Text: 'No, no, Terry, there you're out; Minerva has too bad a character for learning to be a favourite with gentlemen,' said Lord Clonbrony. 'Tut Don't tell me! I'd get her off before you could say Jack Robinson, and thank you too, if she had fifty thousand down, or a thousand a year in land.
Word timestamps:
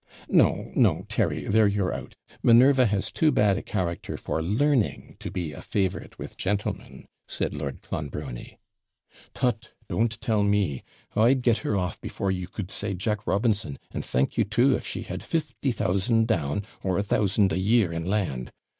'No, 0.27 0.71
no, 0.75 1.05
Terry, 1.09 1.45
there 1.45 1.67
you're 1.67 1.93
out; 1.93 2.15
Minerva 2.41 2.87
has 2.87 3.11
too 3.11 3.31
bad 3.31 3.55
a 3.55 3.61
character 3.61 4.17
for 4.17 4.41
learning 4.41 5.15
to 5.19 5.29
be 5.29 5.51
a 5.51 5.61
favourite 5.61 6.17
with 6.17 6.37
gentlemen,' 6.37 7.05
said 7.27 7.53
Lord 7.53 7.83
Clonbrony. 7.83 8.57
'Tut 9.35 9.73
Don't 9.87 10.19
tell 10.19 10.41
me! 10.41 10.81
I'd 11.15 11.43
get 11.43 11.57
her 11.59 11.77
off 11.77 12.01
before 12.01 12.31
you 12.31 12.47
could 12.47 12.71
say 12.71 12.95
Jack 12.95 13.27
Robinson, 13.27 13.77
and 13.91 14.03
thank 14.03 14.39
you 14.39 14.43
too, 14.43 14.75
if 14.75 14.87
she 14.87 15.03
had 15.03 15.21
fifty 15.21 15.69
thousand 15.71 16.27
down, 16.27 16.63
or 16.81 16.97
a 16.97 17.03
thousand 17.03 17.53
a 17.53 17.59
year 17.59 17.93
in 17.93 18.05
land. 18.05 18.51